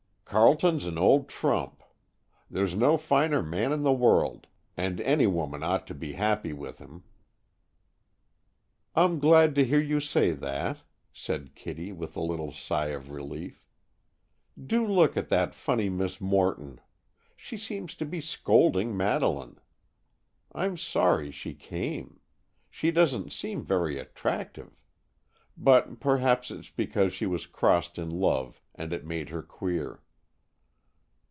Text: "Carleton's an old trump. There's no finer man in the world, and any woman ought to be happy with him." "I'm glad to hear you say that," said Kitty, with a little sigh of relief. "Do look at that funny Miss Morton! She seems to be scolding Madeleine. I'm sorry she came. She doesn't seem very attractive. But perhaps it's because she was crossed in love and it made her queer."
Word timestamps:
"Carleton's 0.33 0.85
an 0.85 0.97
old 0.97 1.27
trump. 1.27 1.83
There's 2.49 2.73
no 2.73 2.95
finer 2.97 3.43
man 3.43 3.73
in 3.73 3.81
the 3.83 3.91
world, 3.91 4.47
and 4.77 5.01
any 5.01 5.27
woman 5.27 5.61
ought 5.61 5.85
to 5.87 5.93
be 5.93 6.13
happy 6.13 6.53
with 6.53 6.77
him." 6.79 7.03
"I'm 8.95 9.19
glad 9.19 9.55
to 9.55 9.65
hear 9.65 9.81
you 9.81 9.99
say 9.99 10.31
that," 10.31 10.83
said 11.11 11.53
Kitty, 11.53 11.91
with 11.91 12.15
a 12.15 12.21
little 12.21 12.53
sigh 12.53 12.91
of 12.95 13.11
relief. 13.11 13.65
"Do 14.57 14.87
look 14.87 15.17
at 15.17 15.27
that 15.27 15.53
funny 15.53 15.89
Miss 15.89 16.21
Morton! 16.21 16.79
She 17.35 17.57
seems 17.57 17.93
to 17.95 18.05
be 18.05 18.21
scolding 18.21 18.95
Madeleine. 18.95 19.59
I'm 20.53 20.77
sorry 20.77 21.31
she 21.31 21.53
came. 21.53 22.21
She 22.69 22.89
doesn't 22.89 23.33
seem 23.33 23.65
very 23.65 23.99
attractive. 23.99 24.79
But 25.57 25.99
perhaps 25.99 26.51
it's 26.51 26.69
because 26.69 27.11
she 27.11 27.25
was 27.25 27.45
crossed 27.47 27.97
in 27.99 28.09
love 28.09 28.61
and 28.73 28.93
it 28.93 29.05
made 29.05 29.27
her 29.27 29.41
queer." 29.43 30.01